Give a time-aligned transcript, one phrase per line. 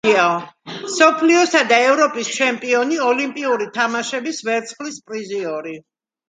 [0.85, 5.77] მსოფლიოსა და ევროპის ჩემპიონი, ოლიმპიური თამაშების ვერცხლის პრიზიორი.